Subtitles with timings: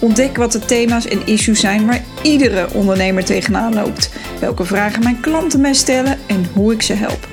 [0.00, 4.12] Ontdek wat de thema's en issues zijn waar iedere ondernemer tegenaan loopt.
[4.40, 7.28] Welke vragen mijn klanten mij stellen en hoe ik ze help.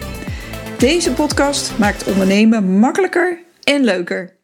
[0.79, 4.39] Deze podcast maakt ondernemen makkelijker en leuker.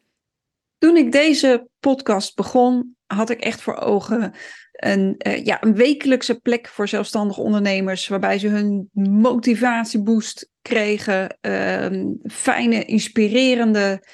[0.78, 4.34] Toen ik deze podcast begon, had ik echt voor ogen
[4.72, 12.04] een, uh, ja, een wekelijkse plek voor zelfstandige ondernemers, waarbij ze hun motivatieboost kregen, uh,
[12.24, 14.06] fijne, inspirerende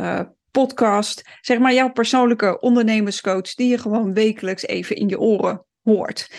[0.00, 0.20] uh,
[0.62, 1.22] podcast.
[1.40, 6.30] Zeg maar jouw persoonlijke ondernemerscoach die je gewoon wekelijks even in je oren hoort.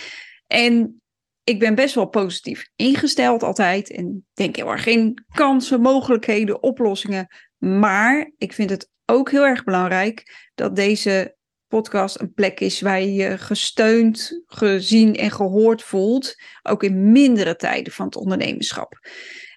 [0.48, 1.02] En
[1.44, 7.28] ik ben best wel positief ingesteld altijd en denk heel erg in kansen, mogelijkheden, oplossingen.
[7.58, 11.36] Maar ik vind het ook heel erg belangrijk dat deze
[11.68, 17.56] podcast een plek is waar je je gesteund, gezien en gehoord voelt, ook in mindere
[17.56, 19.10] tijden van het ondernemerschap.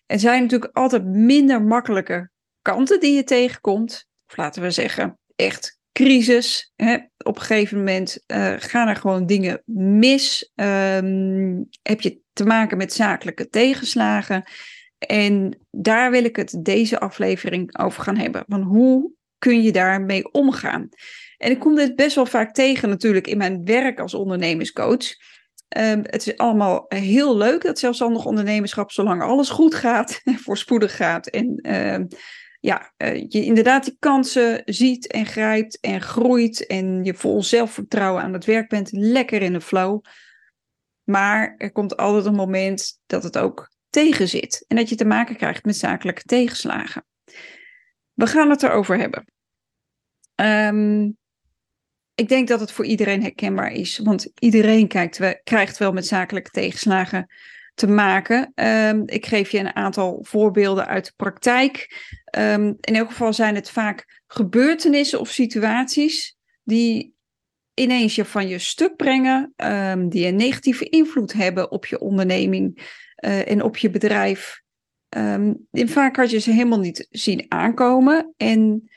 [0.06, 2.31] Er zijn natuurlijk altijd minder makkelijke
[2.62, 6.73] kanten die je tegenkomt of laten we zeggen, echt crisis.
[6.77, 6.95] Hè?
[7.25, 10.53] Op een gegeven moment uh, gaan er gewoon dingen mis.
[10.55, 14.45] Um, heb je te maken met zakelijke tegenslagen.
[14.98, 18.45] En daar wil ik het deze aflevering over gaan hebben.
[18.48, 20.89] Van hoe kun je daarmee omgaan?
[21.37, 25.15] En ik kom dit best wel vaak tegen natuurlijk in mijn werk als ondernemerscoach.
[25.78, 31.27] Um, het is allemaal heel leuk, dat zelfstandig ondernemerschap, zolang alles goed gaat, voorspoedig gaat
[31.27, 32.19] en uh,
[32.61, 38.22] ja, uh, je inderdaad die kansen ziet en grijpt en groeit en je vol zelfvertrouwen
[38.22, 40.00] aan het werk bent, lekker in de flow.
[41.05, 45.05] Maar er komt altijd een moment dat het ook tegen zit en dat je te
[45.05, 47.05] maken krijgt met zakelijke tegenslagen.
[48.12, 49.25] We gaan het erover hebben.
[50.34, 51.19] Um,
[52.15, 54.88] ik denk dat het voor iedereen herkenbaar is, want iedereen
[55.44, 57.26] krijgt wel met zakelijke tegenslagen
[57.81, 58.53] te maken.
[58.55, 61.89] Um, ik geef je een aantal voorbeelden uit de praktijk.
[62.39, 67.15] Um, in elk geval zijn het vaak gebeurtenissen of situaties die
[67.75, 72.77] ineens je van je stuk brengen, um, die een negatieve invloed hebben op je onderneming
[73.25, 74.61] uh, en op je bedrijf.
[75.73, 78.35] Vaak had je ze helemaal niet zien aankomen.
[78.37, 78.91] En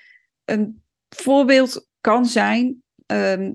[0.46, 2.84] een voorbeeld kan zijn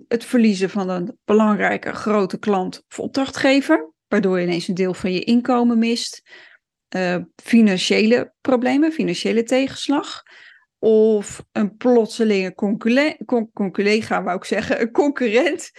[0.08, 5.12] het verliezen van een belangrijke grote klant of opdrachtgever waardoor je ineens een deel van
[5.12, 6.22] je inkomen mist.
[6.96, 10.22] Uh, financiële problemen, financiële tegenslag.
[10.78, 12.54] Of een plotselinge
[13.52, 15.70] conculega, wou ik zeggen, een concurrent.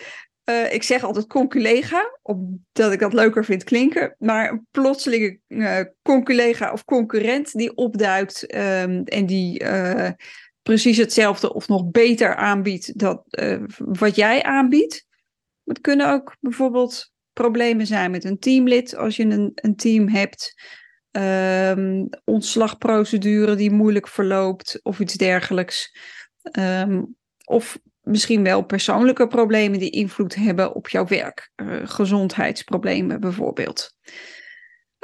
[0.50, 4.16] Uh, ik zeg altijd conculega, omdat ik dat leuker vind klinken.
[4.18, 9.64] Maar een plotselinge uh, conculega of concurrent die opduikt um, en die
[10.62, 13.24] precies hetzelfde of nog beter aanbiedt dan
[13.76, 15.06] wat jij aanbiedt.
[15.64, 20.54] Het kunnen ook bijvoorbeeld problemen zijn met een teamlid als je een, een team hebt.
[21.12, 25.98] Um, ontslagprocedure die moeilijk verloopt of iets dergelijks.
[26.60, 31.52] Um, of misschien wel persoonlijke problemen die invloed hebben op jouw werk.
[31.56, 33.94] Uh, gezondheidsproblemen bijvoorbeeld.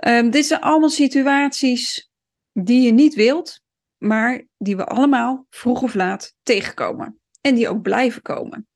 [0.08, 2.10] Um, dit zijn allemaal situaties
[2.54, 3.62] die je niet wilt,
[3.98, 7.20] maar die we allemaal vroeg of laat tegenkomen.
[7.42, 8.68] En die ook blijven komen.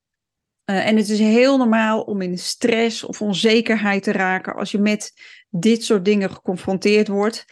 [0.69, 4.80] Uh, en het is heel normaal om in stress of onzekerheid te raken als je
[4.80, 5.13] met
[5.50, 7.46] dit soort dingen geconfronteerd wordt.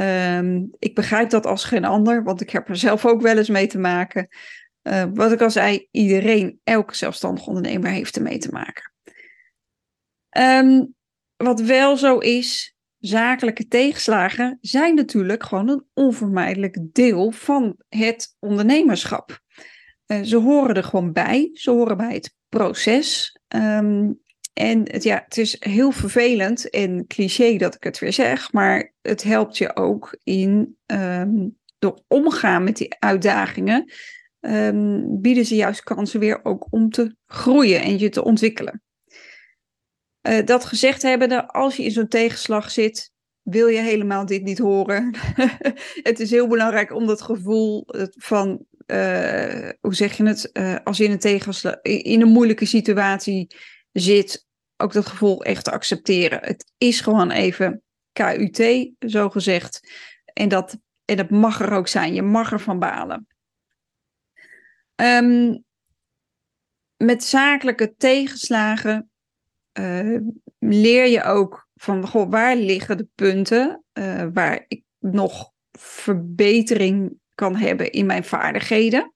[0.00, 3.48] Um, ik begrijp dat als geen ander, want ik heb er zelf ook wel eens
[3.48, 4.28] mee te maken.
[4.82, 8.92] Uh, wat ik al zei, iedereen, elke zelfstandig ondernemer heeft ermee te maken.
[10.38, 10.94] Um,
[11.36, 19.40] wat wel zo is, zakelijke tegenslagen zijn natuurlijk gewoon een onvermijdelijk deel van het ondernemerschap.
[20.06, 21.50] Uh, ze horen er gewoon bij.
[21.52, 23.36] Ze horen bij het proces.
[23.48, 24.20] Um,
[24.52, 28.92] en het, ja, het is heel vervelend en cliché dat ik het weer zeg, maar
[29.02, 33.92] het helpt je ook in um, door omgaan met die uitdagingen.
[34.40, 38.82] Um, bieden ze juist kansen weer ook om te groeien en je te ontwikkelen.
[40.28, 43.12] Uh, dat gezegd hebbende, als je in zo'n tegenslag zit,
[43.42, 45.16] wil je helemaal dit niet horen.
[46.10, 47.84] het is heel belangrijk om dat gevoel
[48.16, 52.64] van uh, hoe zeg je het, uh, als je in een, tegenslag, in een moeilijke
[52.64, 53.54] situatie
[53.92, 54.46] zit,
[54.76, 56.38] ook dat gevoel echt te accepteren.
[56.42, 59.80] Het is gewoon even KUT, zo gezegd.
[60.24, 62.14] En dat, en dat mag er ook zijn.
[62.14, 63.26] Je mag ervan balen.
[64.94, 65.64] Um,
[66.96, 69.10] met zakelijke tegenslagen
[69.78, 70.18] uh,
[70.58, 77.56] leer je ook van goh, waar liggen de punten uh, waar ik nog verbetering kan
[77.56, 79.14] hebben in mijn vaardigheden.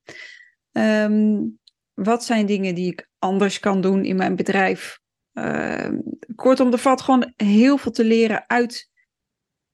[0.73, 1.59] Um,
[1.95, 4.99] wat zijn dingen die ik anders kan doen in mijn bedrijf?
[5.33, 5.89] Uh,
[6.35, 8.91] kortom, er valt gewoon heel veel te leren uit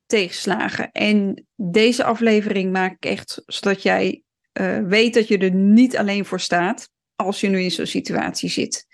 [0.07, 0.91] tegenslagen.
[0.91, 4.23] En deze aflevering maak ik echt zodat jij
[4.61, 8.49] uh, weet dat je er niet alleen voor staat als je nu in zo'n situatie
[8.49, 8.87] zit.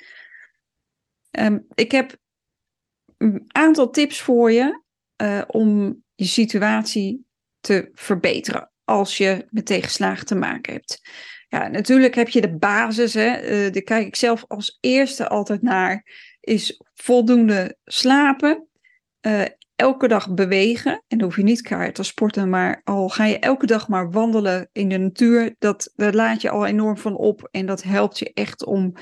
[1.31, 2.17] Um, ik heb
[3.17, 4.83] een aantal tips voor je
[5.23, 7.27] uh, om je situatie
[7.61, 11.01] te verbeteren als je met tegenslagen te maken hebt.
[11.49, 15.63] Ja, natuurlijk heb je de basis, hè, uh, daar kijk ik zelf als eerste altijd
[15.63, 16.05] naar,
[16.41, 18.69] is voldoende slapen,
[19.27, 19.43] uh,
[19.75, 20.93] elke dag bewegen.
[20.93, 24.11] En dan hoef je niet keihard te sporten, maar al ga je elke dag maar
[24.11, 27.49] wandelen in de natuur, dat, daar laat je al enorm van op.
[27.51, 28.93] En dat helpt je echt om,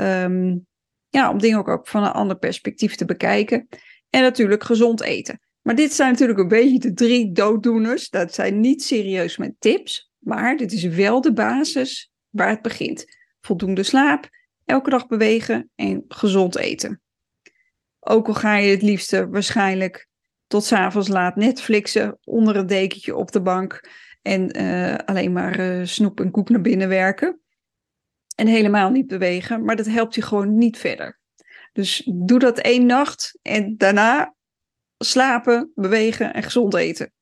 [0.00, 0.66] um,
[1.08, 3.68] ja, om dingen ook, ook van een ander perspectief te bekijken.
[4.10, 5.40] En natuurlijk gezond eten.
[5.64, 8.10] Maar dit zijn natuurlijk een beetje de drie dooddoeners.
[8.10, 13.04] Dat zijn niet serieus met tips, maar dit is wel de basis waar het begint.
[13.40, 14.28] Voldoende slaap,
[14.64, 17.00] elke dag bewegen en gezond eten.
[18.00, 20.08] Ook al ga je het liefste waarschijnlijk
[20.46, 23.88] tot s'avonds laat Netflixen onder een dekentje op de bank
[24.22, 27.40] en uh, alleen maar uh, snoep en koek naar binnen werken.
[28.34, 31.18] En helemaal niet bewegen, maar dat helpt je gewoon niet verder.
[31.72, 34.34] Dus doe dat één nacht en daarna
[35.04, 37.12] slapen, bewegen en gezond eten.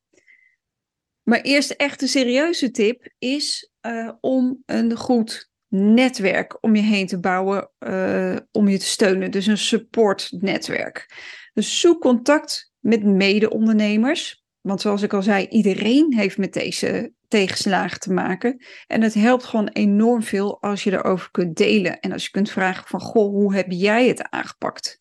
[1.22, 7.06] Maar eerst echt een serieuze tip is uh, om een goed netwerk om je heen
[7.06, 9.30] te bouwen, uh, om je te steunen.
[9.30, 11.06] Dus een supportnetwerk.
[11.52, 14.44] Dus zoek contact met mede-ondernemers.
[14.60, 18.64] Want zoals ik al zei, iedereen heeft met deze tegenslagen te maken.
[18.86, 22.00] En het helpt gewoon enorm veel als je erover kunt delen.
[22.00, 24.98] En als je kunt vragen van, goh, hoe heb jij het aangepakt?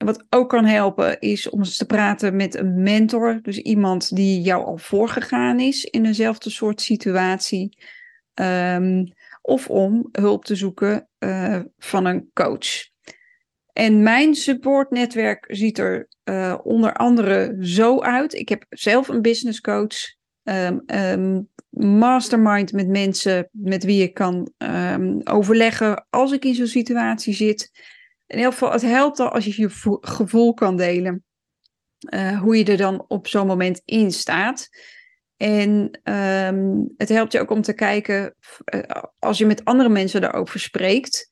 [0.00, 3.38] En wat ook kan helpen is om eens te praten met een mentor.
[3.42, 7.78] Dus iemand die jou al voorgegaan is in eenzelfde soort situatie.
[8.34, 9.12] Um,
[9.42, 12.88] of om hulp te zoeken uh, van een coach.
[13.72, 18.34] En mijn supportnetwerk ziet er uh, onder andere zo uit.
[18.34, 19.96] Ik heb zelf een business coach,
[20.84, 24.52] um, mastermind met mensen met wie ik kan
[25.24, 27.70] overleggen als ik in zo'n situatie zit.
[28.30, 31.24] In ieder geval, het helpt al als je je gevoel kan delen.
[32.14, 34.68] Uh, hoe je er dan op zo'n moment in staat.
[35.36, 38.34] En um, het helpt je ook om te kijken,
[38.74, 38.82] uh,
[39.18, 41.28] als je met andere mensen daarover spreekt,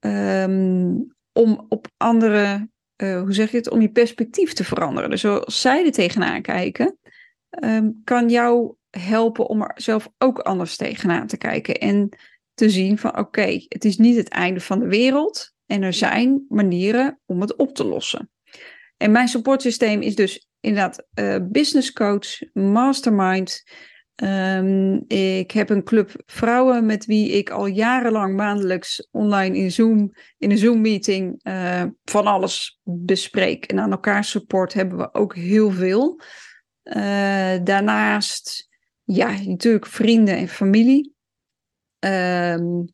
[0.00, 2.68] um, om op andere,
[3.02, 5.10] uh, hoe zeg je het, om je perspectief te veranderen.
[5.10, 6.98] Dus als zij er tegenaan kijken,
[7.64, 11.74] um, kan jou helpen om er zelf ook anders tegenaan te kijken.
[11.74, 12.16] En
[12.54, 15.53] te zien van oké, het is niet het einde van de wereld.
[15.66, 18.30] En er zijn manieren om het op te lossen.
[18.96, 23.62] En mijn supportsysteem is dus inderdaad uh, business coach, mastermind.
[24.22, 30.12] Um, ik heb een club vrouwen met wie ik al jarenlang maandelijks online in Zoom,
[30.38, 33.64] in een Zoom-meeting, uh, van alles bespreek.
[33.64, 36.20] En aan elkaar support hebben we ook heel veel.
[36.84, 38.68] Uh, daarnaast,
[39.04, 41.14] ja, natuurlijk vrienden en familie.
[41.98, 42.84] Um,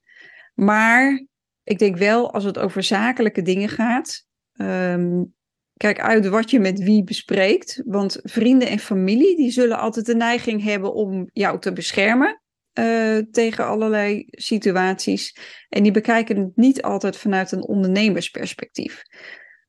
[0.55, 1.27] maar
[1.65, 4.27] ik denk wel, als het over zakelijke dingen gaat,
[4.61, 5.35] um,
[5.77, 7.83] kijk uit wat je met wie bespreekt.
[7.85, 12.40] Want vrienden en familie, die zullen altijd de neiging hebben om jou te beschermen
[12.79, 15.37] uh, tegen allerlei situaties.
[15.69, 19.02] En die bekijken het niet altijd vanuit een ondernemersperspectief.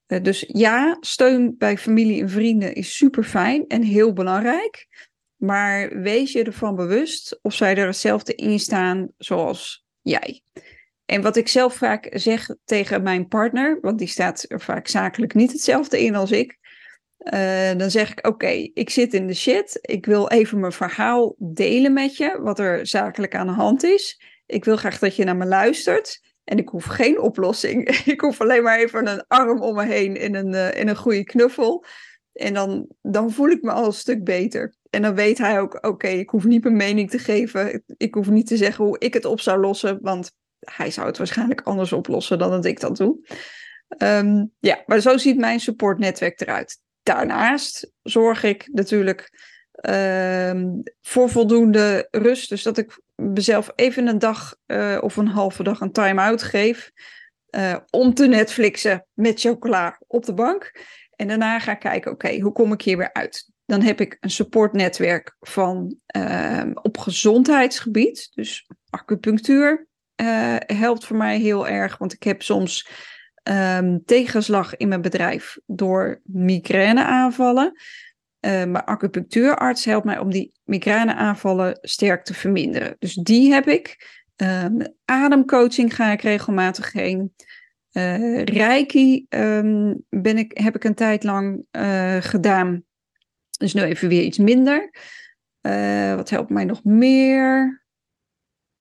[0.07, 4.87] Uh, dus ja, steun bij familie en vrienden is super fijn en heel belangrijk.
[5.35, 10.41] Maar wees je ervan bewust of zij er hetzelfde in staan zoals jij.
[11.11, 15.33] En wat ik zelf vaak zeg tegen mijn partner, want die staat er vaak zakelijk
[15.33, 16.57] niet hetzelfde in als ik.
[17.33, 19.79] Uh, dan zeg ik: Oké, ik zit in de shit.
[19.81, 24.21] Ik wil even mijn verhaal delen met je, wat er zakelijk aan de hand is.
[24.45, 26.21] Ik wil graag dat je naar me luistert.
[26.43, 27.89] En ik hoef geen oplossing.
[28.13, 30.95] ik hoef alleen maar even een arm om me heen en een, uh, en een
[30.95, 31.85] goede knuffel.
[32.33, 34.75] En dan, dan voel ik me al een stuk beter.
[34.89, 37.83] En dan weet hij ook: Oké, ik hoef niet mijn mening te geven.
[37.97, 41.17] Ik hoef niet te zeggen hoe ik het op zou lossen, want hij zou het
[41.17, 43.17] waarschijnlijk anders oplossen dan dat ik dat doe.
[43.97, 46.79] Um, ja, maar zo ziet mijn supportnetwerk eruit.
[47.03, 49.49] Daarnaast zorg ik natuurlijk
[49.89, 52.49] um, voor voldoende rust.
[52.49, 56.91] Dus dat ik mezelf even een dag uh, of een halve dag een time-out geef.
[57.55, 60.85] Uh, om te Netflixen met chocola op de bank.
[61.15, 63.49] En daarna ga ik kijken, oké, hoe kom ik hier weer uit?
[63.65, 68.29] Dan heb ik een supportnetwerk van uh, op gezondheidsgebied.
[68.33, 69.87] Dus acupunctuur,
[70.21, 71.97] uh, helpt voor mij heel erg.
[71.97, 72.89] Want ik heb soms
[73.43, 77.71] ehm, tegenslag in mijn bedrijf door migraineaanvallen.
[77.71, 82.95] Uh, mijn acupunctuurarts helpt mij om die migraineaanvallen sterk te verminderen.
[82.99, 84.19] Dus die heb ik.
[84.35, 87.33] Um, ademcoaching ga ik regelmatig heen.
[87.91, 91.65] Uh, Reiki um, ben ik, heb ik een tijd lang
[92.19, 92.83] gedaan.
[93.57, 94.91] Dus nu even weer iets minder.
[96.15, 97.80] Wat helpt mij nog meer?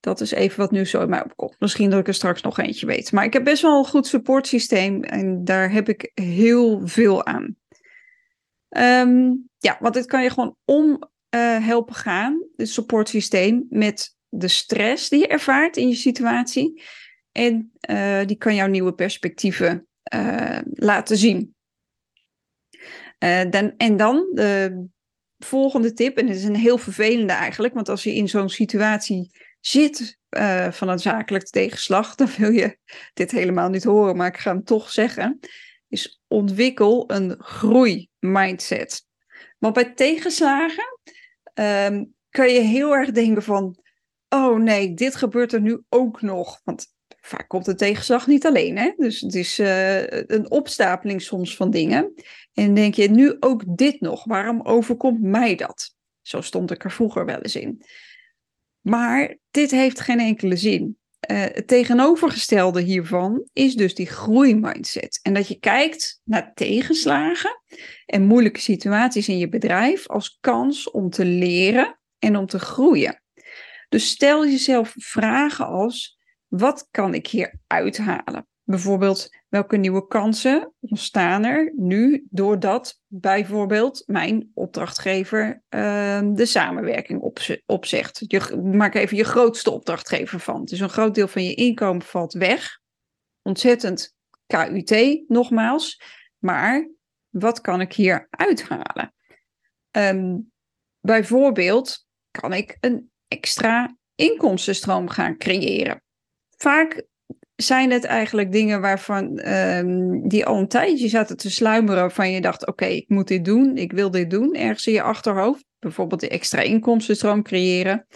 [0.00, 1.56] Dat is even wat nu zo in mij opkomt.
[1.58, 3.12] Misschien dat ik er straks nog eentje weet.
[3.12, 7.56] Maar ik heb best wel een goed supportsysteem en daar heb ik heel veel aan.
[8.68, 10.86] Um, ja, want dit kan je gewoon om
[11.34, 16.82] uh, helpen gaan, het supportsysteem, met de stress die je ervaart in je situatie.
[17.32, 21.54] En uh, die kan jouw nieuwe perspectieven uh, laten zien.
[23.50, 24.86] Dan, en dan de
[25.38, 29.30] volgende tip, en het is een heel vervelende eigenlijk, want als je in zo'n situatie
[29.60, 30.18] zit
[30.70, 32.78] van een zakelijk tegenslag, dan wil je
[33.12, 35.38] dit helemaal niet horen, maar ik ga hem toch zeggen,
[35.88, 39.04] is ontwikkel een groeimindset.
[39.58, 40.98] Want bij tegenslagen
[41.54, 43.76] um, kan je heel erg denken van,
[44.28, 46.60] oh nee, dit gebeurt er nu ook nog.
[46.64, 46.86] Want
[47.20, 48.92] vaak komt de tegenslag niet alleen, hè?
[48.96, 52.14] Dus het is uh, een opstapeling soms van dingen.
[52.52, 55.94] En denk je, nu ook dit nog, waarom overkomt mij dat?
[56.22, 57.82] Zo stond ik er vroeger wel eens in.
[58.80, 60.98] Maar dit heeft geen enkele zin.
[61.30, 65.20] Uh, het tegenovergestelde hiervan is dus die groeimindset.
[65.22, 67.62] En dat je kijkt naar tegenslagen
[68.06, 73.22] en moeilijke situaties in je bedrijf als kans om te leren en om te groeien.
[73.88, 76.18] Dus stel jezelf vragen als:
[76.48, 78.49] wat kan ik hier uithalen?
[78.70, 87.20] Bijvoorbeeld, welke nieuwe kansen ontstaan er nu doordat bijvoorbeeld mijn opdrachtgever uh, de samenwerking
[87.66, 88.24] opzegt?
[88.26, 90.64] Je, maak even je grootste opdrachtgever van.
[90.64, 92.78] Dus een groot deel van je inkomen valt weg.
[93.42, 94.14] Ontzettend
[94.46, 96.02] KUT, nogmaals.
[96.38, 96.90] Maar
[97.28, 99.14] wat kan ik hier uithalen?
[99.90, 100.52] Um,
[101.00, 106.02] bijvoorbeeld kan ik een extra inkomstenstroom gaan creëren.
[106.56, 107.08] Vaak
[107.60, 112.40] zijn het eigenlijk dingen waarvan um, die al een tijdje zaten te sluimeren van je
[112.40, 115.64] dacht, oké, ik moet dit doen, ik wil dit doen, ergens in je achterhoofd.
[115.78, 118.06] Bijvoorbeeld de extra inkomstenstroom creëren.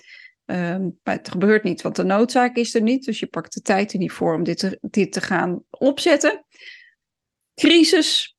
[0.46, 3.04] Um, maar het gebeurt niet, want de noodzaak is er niet.
[3.04, 6.44] Dus je pakt de tijd er niet voor om dit te, dit te gaan opzetten.
[7.54, 8.36] Crisis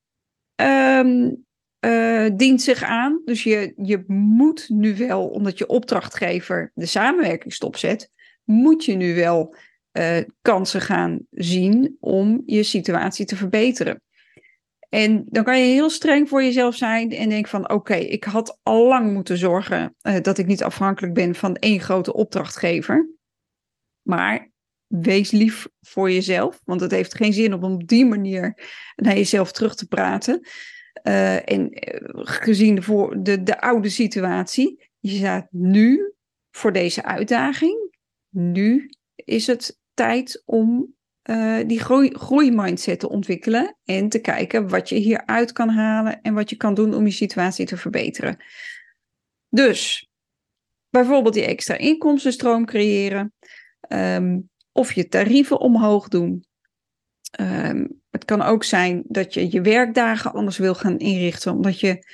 [0.55, 1.45] um,
[1.85, 3.21] uh, dient zich aan.
[3.25, 8.12] Dus je, je moet nu wel, omdat je opdrachtgever de samenwerking stopzet,
[8.43, 9.55] moet je nu wel
[9.97, 14.01] uh, kansen gaan zien om je situatie te verbeteren.
[14.89, 18.59] En dan kan je heel streng voor jezelf zijn en denk van oké, ik had
[18.63, 23.09] al lang moeten zorgen uh, dat ik niet afhankelijk ben van één grote opdrachtgever.
[24.01, 24.51] Maar
[24.87, 28.57] wees lief voor jezelf, want het heeft geen zin om op die manier
[28.95, 30.47] naar jezelf terug te praten.
[31.03, 31.67] Uh, en
[32.23, 36.13] gezien de, voor, de, de oude situatie, je staat nu
[36.51, 37.97] voor deze uitdaging.
[38.29, 40.93] Nu is het tijd om
[41.29, 46.33] uh, die groei, groeimindset te ontwikkelen en te kijken wat je hieruit kan halen en
[46.33, 48.43] wat je kan doen om je situatie te verbeteren.
[49.49, 50.09] Dus
[50.89, 53.33] bijvoorbeeld die extra inkomstenstroom creëren,
[53.89, 56.45] um, of je tarieven omhoog doen.
[57.39, 62.05] Um, het kan ook zijn dat je je werkdagen anders wil gaan inrichten, omdat je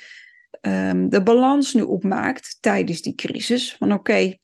[0.60, 3.76] um, de balans nu opmaakt tijdens die crisis.
[3.76, 4.36] Van oké,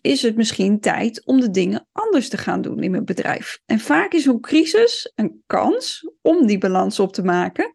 [0.00, 3.60] is het misschien tijd om de dingen anders te gaan doen in mijn bedrijf.
[3.66, 7.72] En vaak is een crisis een kans om die balans op te maken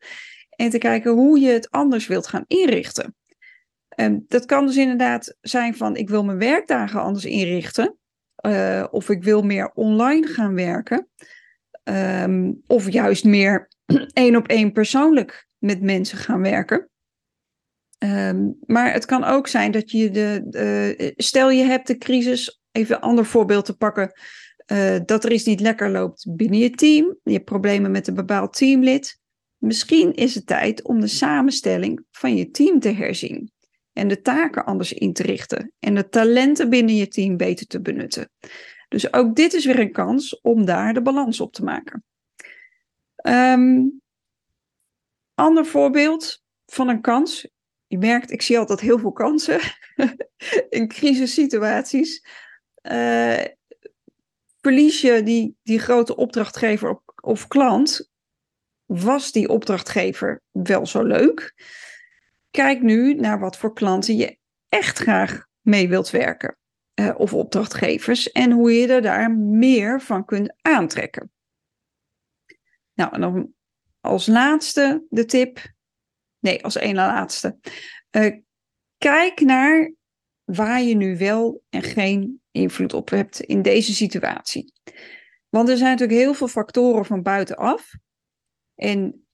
[0.50, 3.16] en te kijken hoe je het anders wilt gaan inrichten.
[3.88, 7.98] En dat kan dus inderdaad zijn van ik wil mijn werkdagen anders inrichten.
[8.46, 11.10] Uh, of ik wil meer online gaan werken.
[11.84, 13.68] Um, of juist meer
[14.14, 16.90] één op één persoonlijk met mensen gaan werken.
[18.00, 22.62] Um, maar het kan ook zijn dat je de, de, stel je hebt de crisis,
[22.72, 24.12] even een ander voorbeeld te pakken,
[24.72, 28.14] uh, dat er iets niet lekker loopt binnen je team, je hebt problemen met een
[28.14, 29.20] bepaald teamlid.
[29.58, 33.52] Misschien is het tijd om de samenstelling van je team te herzien
[33.94, 37.82] en de taken anders in te richten en de talenten binnen je team beter te
[37.82, 38.30] benutten.
[38.88, 42.04] Dus ook dit is weer een kans om daar de balans op te maken.
[43.28, 44.02] Um,
[45.34, 47.48] ander voorbeeld van een kans
[47.88, 49.60] je merkt, ik zie altijd heel veel kansen
[50.70, 52.26] in crisissituaties.
[52.82, 53.44] Uh,
[54.62, 58.12] verlies je die, die grote opdrachtgever of, klant,
[58.86, 61.54] was die opdrachtgever wel zo leuk?
[62.52, 64.38] Kijk nu naar wat voor klanten je
[64.70, 66.58] echt graag mee wilt werken.
[67.00, 71.32] Uh, of opdrachtgevers en hoe je er daar meer van kunt aantrekken.
[72.94, 73.54] Nou, en dan
[74.00, 75.76] als laatste de tip.
[76.40, 77.58] Nee, als ene laatste.
[78.12, 78.36] Uh,
[78.98, 79.94] kijk naar
[80.44, 84.74] waar je nu wel en geen invloed op hebt in deze situatie.
[85.50, 87.92] Want er zijn natuurlijk heel veel factoren van buitenaf.
[88.76, 89.28] En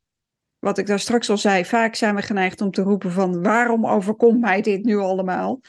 [0.60, 3.88] wat ik daar straks al zei, vaak zijn we geneigd om te roepen van waarom
[3.88, 5.62] overkomt mij dit nu allemaal?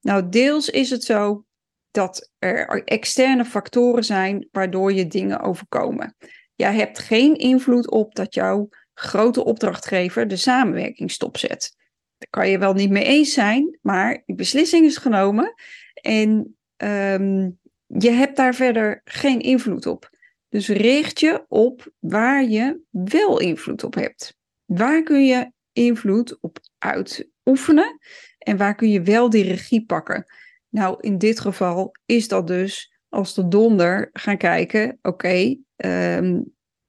[0.00, 1.44] Nou, deels is het zo
[1.90, 6.16] dat er externe factoren zijn waardoor je dingen overkomen.
[6.54, 8.68] Jij hebt geen invloed op dat jouw
[8.98, 11.76] grote opdrachtgever de samenwerking stopzet.
[12.18, 15.54] Daar kan je wel niet mee eens zijn, maar die beslissing is genomen
[15.94, 17.50] en ehm,
[17.86, 20.10] je hebt daar verder geen invloed op.
[20.48, 24.36] Dus richt je op waar je wel invloed op hebt.
[24.64, 27.98] Waar kun je invloed op uitoefenen
[28.38, 30.24] en waar kun je wel die regie pakken?
[30.68, 36.40] Nou, in dit geval is dat dus als de donder gaan kijken, oké, ehm,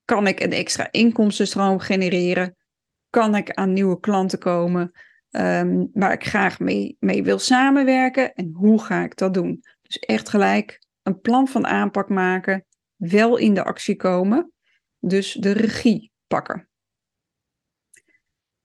[0.09, 2.55] kan ik een extra inkomstenstroom genereren?
[3.09, 4.91] Kan ik aan nieuwe klanten komen
[5.29, 8.33] um, waar ik graag mee, mee wil samenwerken?
[8.33, 9.63] En hoe ga ik dat doen?
[9.81, 14.51] Dus echt gelijk een plan van aanpak maken, wel in de actie komen,
[14.99, 16.69] dus de regie pakken.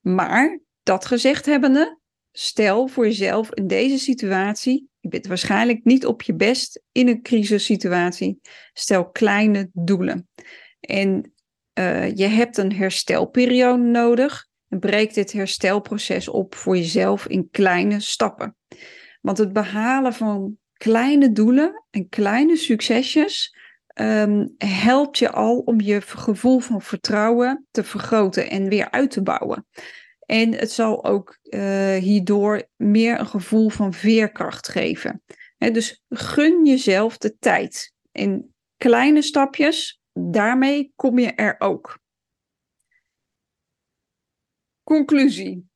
[0.01, 2.01] Maar dat gezegd hebbende,
[2.33, 7.23] stel voor jezelf in deze situatie, je bent waarschijnlijk niet op je best in een
[7.23, 8.41] crisissituatie,
[8.73, 10.29] stel kleine doelen.
[10.81, 11.34] En
[11.79, 18.01] uh, je hebt een herstelperiode nodig en breek dit herstelproces op voor jezelf in kleine
[18.01, 18.57] stappen.
[19.21, 23.57] Want het behalen van kleine doelen en kleine succesjes
[23.95, 29.23] um, helpt je al om je gevoel van vertrouwen te vergroten en weer uit te
[29.23, 29.67] bouwen.
[30.27, 35.23] En het zal ook uh, hierdoor meer een gevoel van veerkracht geven.
[35.59, 37.93] dus gun jezelf de tijd.
[38.13, 41.99] In kleine stapjes, daarmee kom je er ook.
[44.83, 45.69] Conclusie.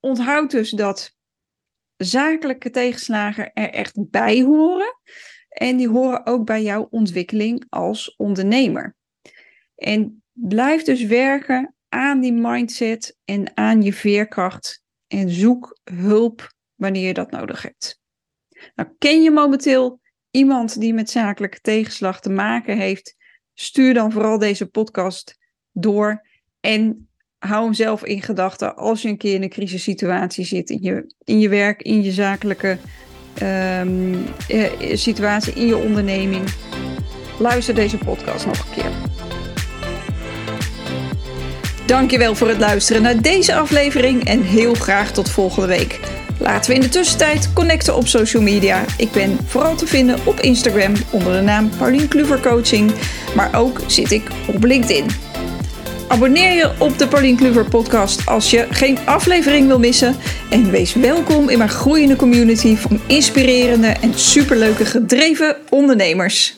[0.00, 1.16] Onthoud dus dat
[1.96, 5.00] zakelijke tegenslagen er echt bij horen.
[5.48, 8.96] En die horen ook bij jouw ontwikkeling als ondernemer.
[9.74, 14.84] En blijf dus werken aan die mindset en aan je veerkracht.
[15.06, 18.00] En zoek hulp wanneer je dat nodig hebt.
[18.74, 20.00] Nou, ken je momenteel
[20.30, 23.16] iemand die met zakelijke tegenslag te maken heeft?
[23.58, 25.38] Stuur dan vooral deze podcast
[25.72, 26.22] door.
[26.60, 30.78] En hou hem zelf in gedachten als je een keer in een crisissituatie zit in
[30.82, 32.78] je, in je werk, in je zakelijke
[33.42, 34.24] um,
[34.92, 36.44] situatie, in je onderneming.
[37.38, 38.90] Luister deze podcast nog een keer.
[41.86, 46.15] Dankjewel voor het luisteren naar deze aflevering en heel graag tot volgende week.
[46.38, 48.84] Laten we in de tussentijd connecten op social media.
[48.96, 52.92] Ik ben vooral te vinden op Instagram onder de naam Paulien Kluver Coaching,
[53.34, 55.06] maar ook zit ik op LinkedIn.
[56.08, 60.16] Abonneer je op de Paulien Kluver podcast als je geen aflevering wil missen.
[60.50, 66.55] En wees welkom in mijn groeiende community van inspirerende en superleuke gedreven ondernemers.